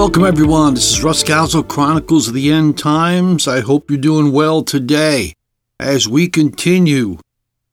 [0.00, 0.72] Welcome, everyone.
[0.72, 3.46] This is Russ Scalzo, Chronicles of the End Times.
[3.46, 5.34] I hope you're doing well today
[5.78, 7.18] as we continue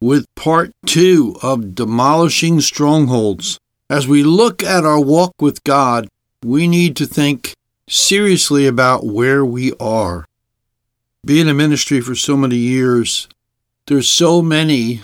[0.02, 3.62] with part two of Demolishing Strongholds.
[3.90, 6.10] As we look at our walk with God,
[6.44, 7.54] we need to think
[7.88, 10.26] seriously about where we are.
[11.26, 13.30] Being in ministry for so many years,
[13.86, 15.02] there's so many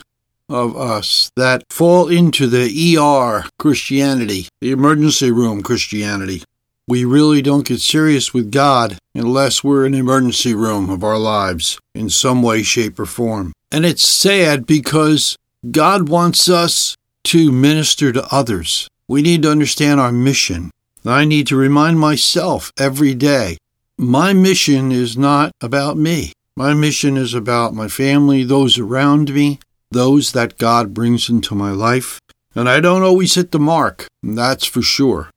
[0.49, 6.44] of us that fall into the ER Christianity, the emergency room Christianity
[6.88, 11.18] we really don't get serious with God unless we're in the emergency room of our
[11.18, 13.54] lives in some way, shape, or form.
[13.72, 15.38] And it's sad because
[15.72, 18.90] God wants us to minister to others.
[19.08, 20.72] We need to understand our mission.
[21.06, 23.58] I need to remind myself every day
[23.98, 26.34] my mission is not about me.
[26.56, 29.59] My mission is about my family, those around me,
[29.90, 32.20] those that God brings into my life.
[32.56, 35.30] And I don't always hit the mark, that's for sure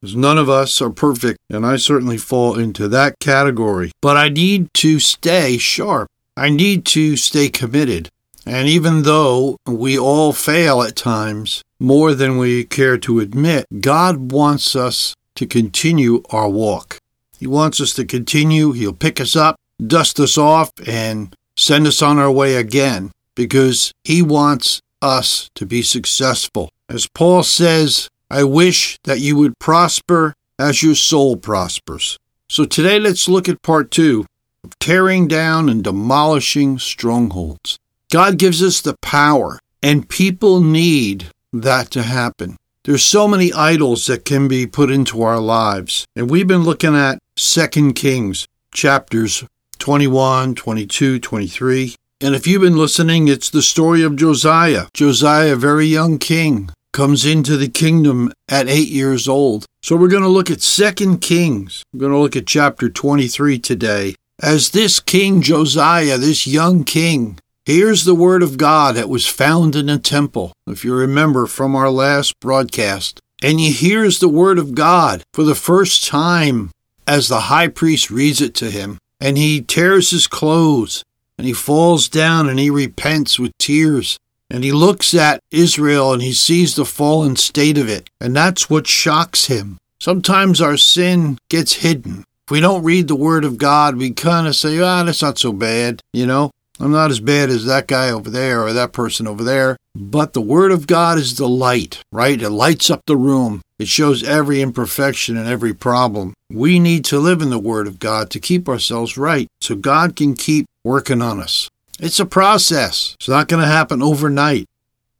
[0.00, 3.90] because none of us are perfect, and I certainly fall into that category.
[4.00, 6.08] But I need to stay sharp.
[6.36, 8.08] I need to stay committed.
[8.46, 14.32] And even though we all fail at times, more than we care to admit, God
[14.32, 16.98] wants us to continue our walk.
[17.38, 18.72] He wants us to continue.
[18.72, 23.92] He'll pick us up, dust us off, and send us on our way again because
[24.04, 26.70] He wants us to be successful.
[26.88, 32.18] As Paul says, I wish that you would prosper as your soul prospers.
[32.48, 34.26] So today let's look at part two
[34.64, 37.78] of tearing down and demolishing strongholds.
[38.10, 42.56] God gives us the power, and people need that to happen.
[42.84, 46.06] There's so many idols that can be put into our lives.
[46.16, 49.44] And we've been looking at 2 Kings chapters
[49.78, 51.94] 21, 22, 23.
[52.20, 54.86] And if you've been listening, it's the story of Josiah.
[54.92, 59.64] Josiah, a very young king, comes into the kingdom at eight years old.
[59.84, 61.84] So we're going to look at Second Kings.
[61.92, 64.16] We're going to look at chapter 23 today.
[64.42, 69.76] As this king Josiah, this young king, hears the word of God that was found
[69.76, 74.58] in the temple, if you remember from our last broadcast, and he hears the word
[74.58, 76.72] of God for the first time
[77.06, 81.04] as the high priest reads it to him, and he tears his clothes,
[81.38, 84.18] and he falls down and he repents with tears
[84.50, 88.68] and he looks at Israel and he sees the fallen state of it, and that's
[88.68, 89.78] what shocks him.
[90.00, 92.24] Sometimes our sin gets hidden.
[92.46, 95.38] If we don't read the Word of God, we kind of say, ah, that's not
[95.38, 96.50] so bad, you know?
[96.80, 99.76] I'm not as bad as that guy over there or that person over there.
[99.96, 102.40] But the Word of God is the light, right?
[102.40, 103.62] It lights up the room.
[103.80, 106.34] It shows every imperfection and every problem.
[106.50, 110.14] We need to live in the Word of God to keep ourselves right so God
[110.14, 111.68] can keep working on us.
[112.00, 113.14] It's a process.
[113.14, 114.68] It's not going to happen overnight.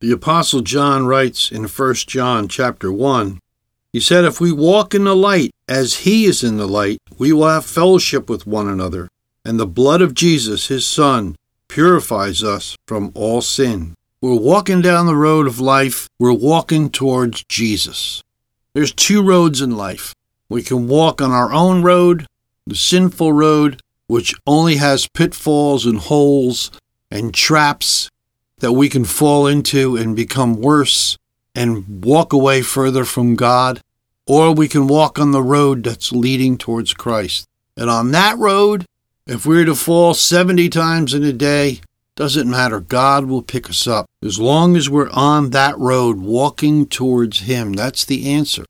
[0.01, 3.41] The apostle John writes in 1 John chapter 1,
[3.93, 7.33] he said if we walk in the light as he is in the light, we
[7.33, 9.09] will have fellowship with one another,
[9.45, 11.35] and the blood of Jesus, his son,
[11.67, 13.95] purifies us from all sin.
[14.21, 16.09] We're walking down the road of life.
[16.19, 18.23] We're walking towards Jesus.
[18.75, 20.15] There's two roads in life.
[20.49, 22.27] We can walk on our own road,
[22.69, 26.73] the sinful road, which only has pitfalls and holes
[27.11, 28.11] and traps
[28.59, 31.17] that we can fall into and become worse
[31.55, 33.81] and walk away further from God,
[34.27, 37.47] or we can walk on the road that's leading towards Christ.
[37.77, 38.85] And on that road,
[39.27, 41.81] if we're to fall 70 times in a day,
[42.17, 42.81] doesn't matter.
[42.81, 44.07] God will pick us up.
[44.25, 48.65] As long as we're on that road walking towards Him, that's the answer.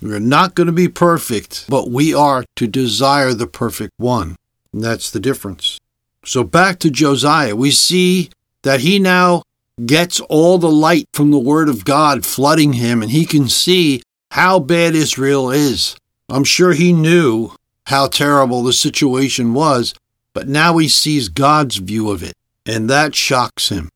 [0.00, 4.36] We're not going to be perfect, but we are to desire the perfect one.
[4.74, 5.78] And that's the difference.
[6.24, 8.30] So back to Josiah, we see
[8.62, 9.44] that he now
[9.86, 14.02] gets all the light from the Word of God flooding him, and he can see
[14.32, 15.94] how bad Israel is.
[16.28, 17.52] I'm sure he knew
[17.86, 19.94] how terrible the situation was,
[20.32, 22.34] but now he sees God's view of it,
[22.66, 23.90] and that shocks him.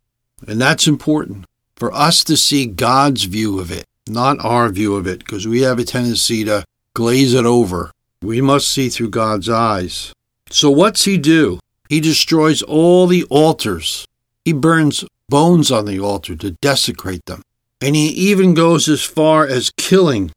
[0.47, 5.09] And that's important for us to see God's view of it, not our view of
[5.09, 6.65] it, because we have a tendency to
[6.95, 7.91] glaze it over.
[8.23, 10.13] We must see through God's eyes.
[10.51, 11.59] So, what's he do?
[11.89, 14.07] He destroys all the altars.
[14.45, 17.43] He burns bones on the altar to desecrate them.
[17.81, 20.33] And he even goes as far as killing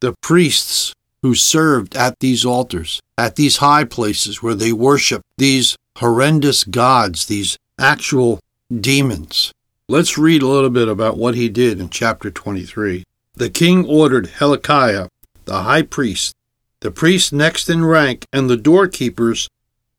[0.00, 0.92] the priests
[1.22, 7.26] who served at these altars, at these high places where they worship these horrendous gods,
[7.26, 8.40] these actual
[8.72, 9.52] demons.
[9.88, 13.04] Let's read a little bit about what he did in chapter 23.
[13.34, 15.08] The king ordered Hilkiah,
[15.44, 16.34] the high priest,
[16.80, 19.48] the priests next in rank, and the doorkeepers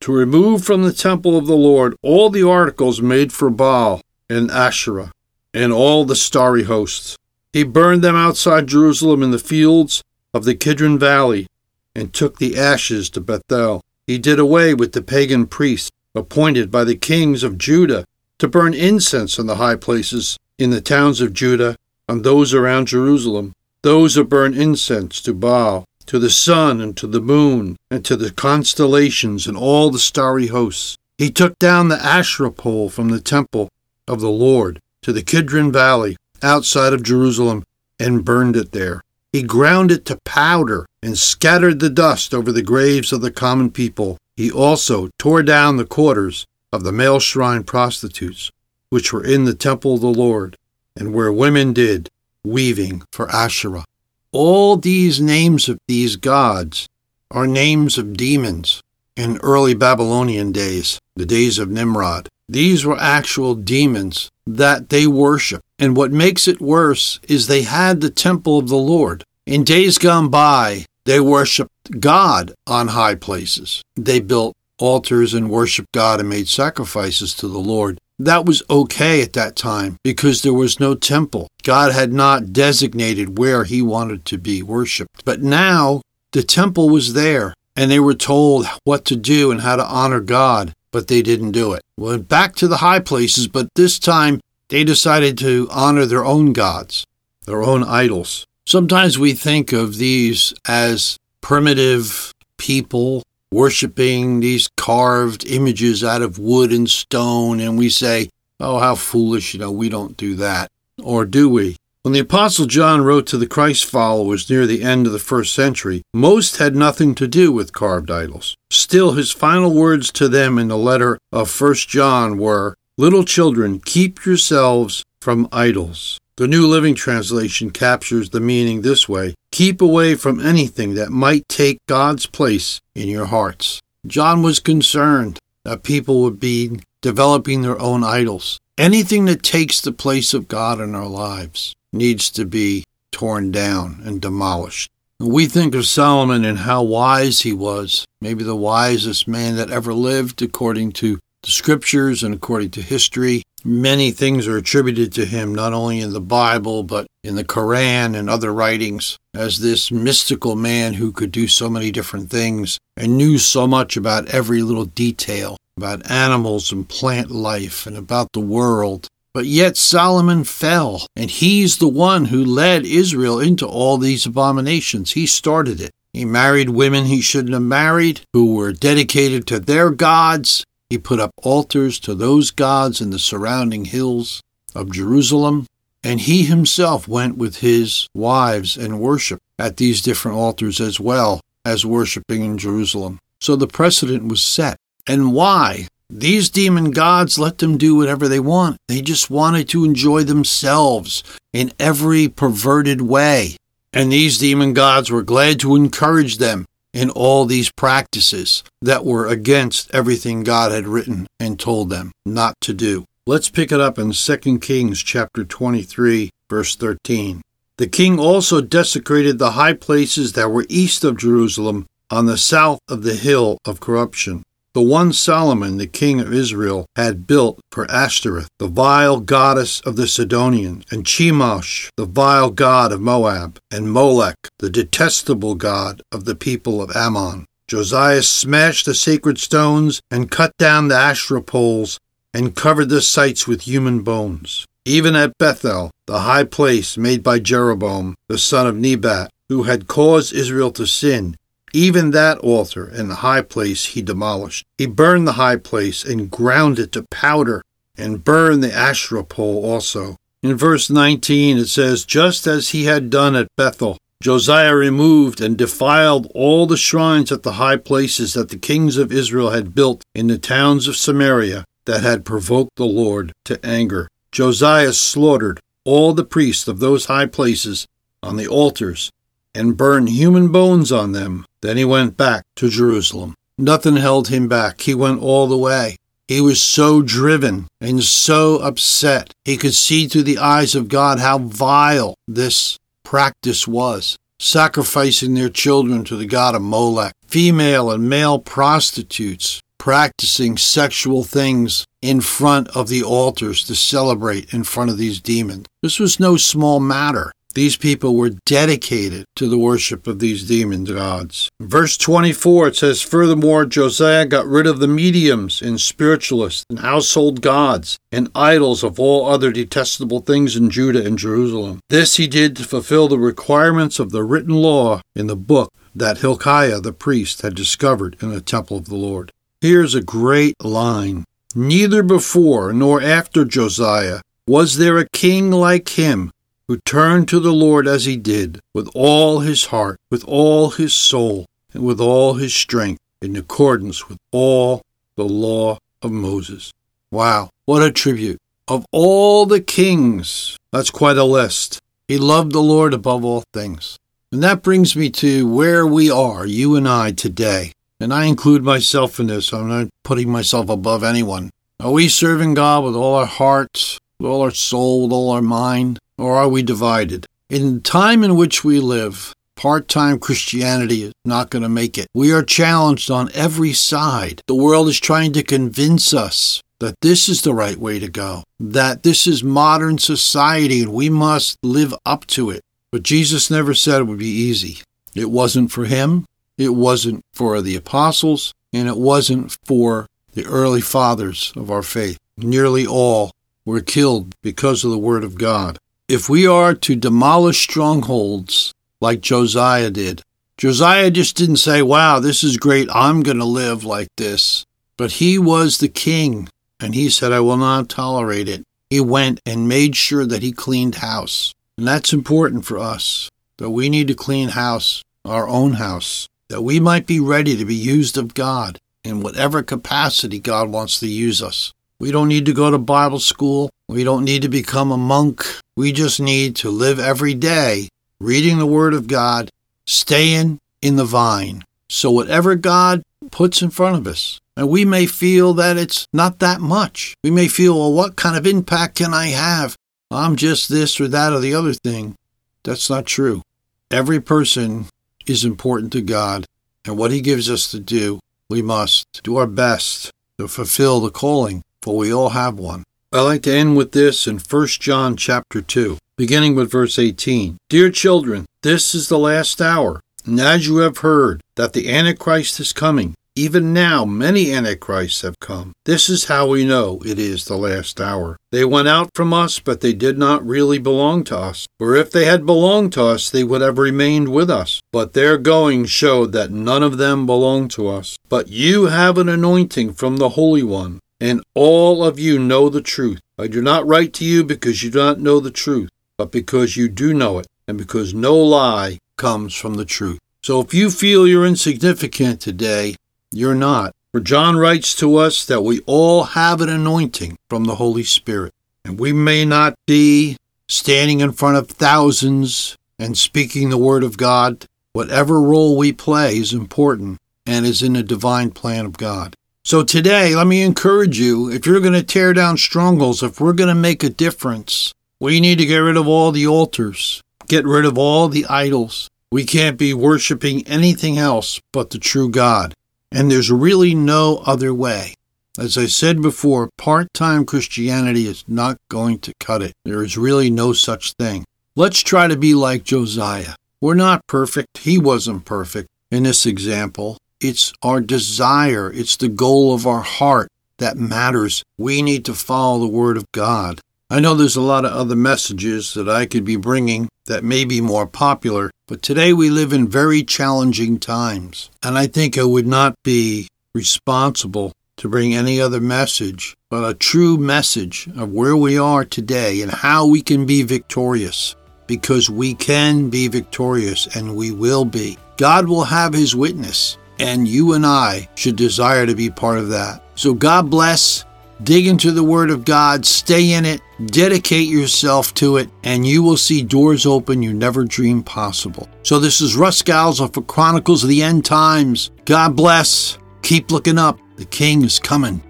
[0.01, 4.51] to remove from the temple of the Lord all the articles made for Baal and
[4.51, 5.11] Asherah
[5.53, 7.17] and all the starry hosts.
[7.51, 10.03] He burned them outside Jerusalem in the fields
[10.33, 11.47] of the Kidron Valley,
[11.95, 13.83] and took the ashes to Bethel.
[14.05, 18.05] He did away with the pagan priests appointed by the kings of Judah
[18.37, 21.75] to burn incense in the high places in the towns of Judah
[22.07, 27.07] and those around Jerusalem, those who burn incense to Baal, to the sun and to
[27.07, 30.97] the moon, and to the constellations and all the starry hosts.
[31.17, 33.69] He took down the Asherah pole from the temple
[34.07, 37.63] of the Lord to the Kidron Valley outside of Jerusalem
[37.99, 39.03] and burned it there.
[39.33, 43.71] He ground it to powder and scattered the dust over the graves of the common
[43.71, 44.17] people.
[44.35, 48.51] He also tore down the quarters of the male shrine prostitutes,
[48.89, 50.55] which were in the temple of the Lord,
[50.95, 52.09] and where women did
[52.43, 53.85] weaving for Asherah.
[54.33, 56.87] All these names of these gods
[57.31, 58.81] are names of demons
[59.15, 62.27] in early Babylonian days, the days of Nimrod.
[62.49, 65.63] These were actual demons that they worshiped.
[65.79, 69.23] And what makes it worse is they had the temple of the Lord.
[69.45, 73.81] In days gone by, they worshiped God on high places.
[73.95, 77.99] They built altars and worshiped God and made sacrifices to the Lord.
[78.19, 81.47] That was okay at that time because there was no temple.
[81.67, 85.25] God had not designated where he wanted to be worshiped.
[85.25, 89.75] But now the temple was there and they were told what to do and how
[89.75, 91.81] to honor God, but they didn't do it.
[91.97, 96.53] Went back to the high places, but this time they decided to honor their own
[96.53, 97.05] gods,
[97.43, 98.45] their own idols.
[98.65, 106.71] Sometimes we think of these as primitive people worshiping these carved images out of wood
[106.71, 108.29] and stone, and we say,
[108.61, 110.71] oh, how foolish, you know, we don't do that.
[111.01, 111.77] Or do we?
[112.01, 115.53] When the Apostle John wrote to the Christ followers near the end of the first
[115.53, 118.55] century, most had nothing to do with carved idols.
[118.71, 123.79] Still, his final words to them in the letter of First John were, Little children,
[123.79, 126.17] keep yourselves from idols.
[126.37, 131.47] The New Living Translation captures the meaning this way Keep away from anything that might
[131.49, 133.81] take God's place in your hearts.
[134.05, 138.59] John was concerned that people would be developing their own idols.
[138.77, 144.01] Anything that takes the place of God in our lives needs to be torn down
[144.05, 144.91] and demolished.
[145.19, 149.95] We think of Solomon and how wise he was, maybe the wisest man that ever
[149.95, 153.41] lived according to the scriptures and according to history.
[153.65, 158.13] Many things are attributed to him, not only in the Bible, but in the Koran
[158.13, 163.17] and other writings, as this mystical man who could do so many different things and
[163.17, 168.39] knew so much about every little detail about animals and plant life and about the
[168.39, 169.07] world.
[169.33, 175.11] But yet Solomon fell, and he's the one who led Israel into all these abominations.
[175.11, 175.91] He started it.
[176.11, 181.19] He married women he shouldn't have married, who were dedicated to their gods, he put
[181.19, 184.41] up altars to those gods in the surrounding hills
[184.73, 185.67] of Jerusalem,
[186.03, 191.41] and he himself went with his wives and worshiped at these different altars as well
[191.65, 193.19] as worshiping in Jerusalem.
[193.41, 194.77] So the precedent was set.
[195.07, 195.87] And why?
[196.09, 198.77] These demon gods let them do whatever they want.
[198.87, 201.23] They just wanted to enjoy themselves
[201.53, 203.55] in every perverted way.
[203.93, 209.27] And these demon gods were glad to encourage them in all these practices that were
[209.27, 213.05] against everything God had written and told them not to do.
[213.25, 217.41] Let's pick it up in 2 Kings chapter 23 verse 13.
[217.77, 222.79] The king also desecrated the high places that were east of Jerusalem on the south
[222.87, 224.43] of the hill of corruption
[224.77, 229.95] the one Solomon, the king of Israel, had built for Ashtoreth, the vile goddess of
[229.95, 236.25] the Sidonians, and Chemosh, the vile god of Moab, and Molech, the detestable god of
[236.25, 237.47] the people of Ammon.
[237.67, 241.99] Josiah smashed the sacred stones and cut down the Asherah poles
[242.31, 244.67] and covered the sites with human bones.
[244.85, 249.87] Even at Bethel, the high place made by Jeroboam, the son of Nebat, who had
[249.87, 251.35] caused Israel to sin,
[251.73, 254.65] even that altar and the high place he demolished.
[254.77, 257.63] He burned the high place and ground it to powder,
[257.97, 260.17] and burned the Asherah pole also.
[260.43, 265.57] In verse 19 it says, Just as he had done at Bethel, Josiah removed and
[265.57, 270.03] defiled all the shrines at the high places that the kings of Israel had built
[270.15, 274.07] in the towns of Samaria that had provoked the Lord to anger.
[274.31, 277.87] Josiah slaughtered all the priests of those high places
[278.23, 279.11] on the altars
[279.57, 281.45] and burned human bones on them.
[281.61, 283.33] Then he went back to Jerusalem.
[283.57, 284.81] Nothing held him back.
[284.81, 285.97] He went all the way.
[286.27, 289.33] He was so driven and so upset.
[289.45, 294.17] He could see through the eyes of God how vile this practice was.
[294.39, 301.85] Sacrificing their children to the god of Molech, female and male prostitutes practicing sexual things
[302.01, 305.65] in front of the altars to celebrate in front of these demons.
[305.81, 307.31] This was no small matter.
[307.57, 311.49] These people were dedicated to the worship of these demon gods.
[311.59, 317.41] Verse 24, it says, Furthermore, Josiah got rid of the mediums and spiritualists and household
[317.41, 321.79] gods and idols of all other detestable things in Judah and Jerusalem.
[321.89, 326.19] This he did to fulfill the requirements of the written law in the book that
[326.19, 329.31] Hilkiah the priest had discovered in the temple of the Lord.
[329.61, 331.23] Here's a great line.
[331.55, 336.31] Neither before nor after Josiah was there a king like him
[336.67, 340.93] who turned to the Lord as he did, with all his heart, with all his
[340.93, 344.81] soul, and with all his strength, in accordance with all
[345.15, 346.73] the law of Moses.
[347.09, 348.39] Wow, what a tribute.
[348.67, 351.79] Of all the kings, that's quite a list.
[352.07, 353.97] He loved the Lord above all things.
[354.31, 357.71] And that brings me to where we are, you and I, today.
[357.99, 359.53] And I include myself in this.
[359.53, 361.49] I'm not putting myself above anyone.
[361.79, 365.41] Are we serving God with all our hearts, with all our soul, with all our
[365.41, 365.97] mind?
[366.17, 367.25] Or are we divided?
[367.49, 371.97] In the time in which we live, part time Christianity is not going to make
[371.97, 372.07] it.
[372.13, 374.41] We are challenged on every side.
[374.47, 378.43] The world is trying to convince us that this is the right way to go,
[378.59, 382.61] that this is modern society and we must live up to it.
[382.91, 384.79] But Jesus never said it would be easy.
[385.15, 386.25] It wasn't for him,
[386.57, 392.17] it wasn't for the apostles, and it wasn't for the early fathers of our faith.
[392.37, 393.31] Nearly all
[393.65, 395.79] were killed because of the Word of God.
[396.07, 398.71] If we are to demolish strongholds
[399.01, 400.21] like Josiah did,
[400.57, 404.63] Josiah just didn't say, Wow, this is great, I'm going to live like this.
[404.95, 406.47] But he was the king,
[406.79, 408.63] and he said, I will not tolerate it.
[408.89, 411.53] He went and made sure that he cleaned house.
[411.77, 416.61] And that's important for us, that we need to clean house, our own house, that
[416.61, 421.07] we might be ready to be used of God in whatever capacity God wants to
[421.07, 421.73] use us.
[421.99, 423.69] We don't need to go to Bible school.
[423.89, 425.45] We don't need to become a monk.
[425.77, 429.51] We just need to live every day reading the Word of God,
[429.85, 431.63] staying in the vine.
[431.87, 436.39] So, whatever God puts in front of us, and we may feel that it's not
[436.39, 437.13] that much.
[437.23, 439.75] We may feel, well, what kind of impact can I have?
[440.09, 442.15] I'm just this or that or the other thing.
[442.63, 443.43] That's not true.
[443.91, 444.87] Every person
[445.27, 446.47] is important to God,
[446.85, 448.19] and what He gives us to do,
[448.49, 452.83] we must do our best to fulfill the calling, for we all have one.
[453.17, 457.57] I like to end with this in 1 John chapter 2, beginning with verse 18.
[457.67, 462.59] Dear children, this is the last hour, and as you have heard that the Antichrist
[462.59, 465.71] is coming, even now many Antichrists have come.
[465.83, 468.37] This is how we know it is the last hour.
[468.51, 471.65] They went out from us, but they did not really belong to us.
[471.79, 474.79] For if they had belonged to us, they would have remained with us.
[474.91, 478.15] But their going showed that none of them belonged to us.
[478.29, 482.81] But you have an anointing from the Holy One and all of you know the
[482.81, 483.19] truth.
[483.37, 486.77] I do not write to you because you do not know the truth, but because
[486.77, 490.19] you do know it, and because no lie comes from the truth.
[490.41, 492.95] So if you feel you're insignificant today,
[493.31, 493.93] you're not.
[494.11, 498.53] For John writes to us that we all have an anointing from the Holy Spirit,
[498.85, 504.17] and we may not be standing in front of thousands and speaking the Word of
[504.17, 504.65] God.
[504.93, 509.35] Whatever role we play is important and is in the divine plan of God.
[509.67, 513.51] So today, let me encourage you if you're going to tear down strongholds, if we're
[513.51, 517.65] going to make a difference, we need to get rid of all the altars, get
[517.65, 519.09] rid of all the idols.
[519.29, 522.73] We can't be worshiping anything else but the true God.
[523.11, 525.15] And there's really no other way.
[525.59, 529.73] As I said before, part time Christianity is not going to cut it.
[529.83, 531.43] There is really no such thing.
[531.75, 533.55] Let's try to be like Josiah.
[533.81, 534.77] We're not perfect.
[534.77, 537.17] He wasn't perfect in this example.
[537.39, 541.63] It's our desire, it's the goal of our heart that matters.
[541.77, 543.79] We need to follow the Word of God.
[544.09, 547.65] I know there's a lot of other messages that I could be bringing that may
[547.65, 551.69] be more popular, but today we live in very challenging times.
[551.83, 556.93] And I think it would not be responsible to bring any other message but a
[556.93, 561.55] true message of where we are today and how we can be victorious.
[561.87, 565.17] Because we can be victorious and we will be.
[565.37, 566.97] God will have His witness.
[567.19, 570.03] And you and I should desire to be part of that.
[570.15, 571.25] So God bless.
[571.63, 576.21] Dig into the Word of God, stay in it, dedicate yourself to it, and you
[576.21, 578.87] will see doors open you never dreamed possible.
[579.01, 582.11] So, this is Russ Scalzo for Chronicles of the End Times.
[582.25, 583.17] God bless.
[583.41, 584.19] Keep looking up.
[584.35, 585.41] The King is coming.